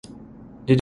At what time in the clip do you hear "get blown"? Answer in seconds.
0.65-0.75